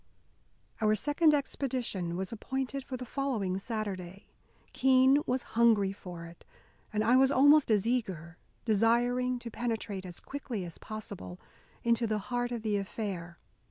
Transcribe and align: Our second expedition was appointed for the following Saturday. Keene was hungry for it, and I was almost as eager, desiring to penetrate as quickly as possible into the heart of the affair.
Our 0.81 0.95
second 0.95 1.31
expedition 1.35 2.17
was 2.17 2.31
appointed 2.31 2.83
for 2.83 2.97
the 2.97 3.05
following 3.05 3.59
Saturday. 3.59 4.25
Keene 4.73 5.21
was 5.27 5.43
hungry 5.53 5.93
for 5.93 6.25
it, 6.25 6.43
and 6.91 7.03
I 7.03 7.15
was 7.15 7.31
almost 7.31 7.69
as 7.69 7.87
eager, 7.87 8.39
desiring 8.65 9.37
to 9.37 9.51
penetrate 9.51 10.07
as 10.07 10.19
quickly 10.19 10.65
as 10.65 10.79
possible 10.79 11.39
into 11.83 12.07
the 12.07 12.17
heart 12.17 12.51
of 12.51 12.63
the 12.63 12.77
affair. 12.77 13.37